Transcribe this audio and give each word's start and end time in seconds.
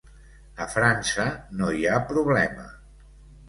A 0.65 0.65
França 0.75 1.27
no 1.61 1.69
hi 1.83 1.87
ha 1.93 2.03
problema. 2.15 2.69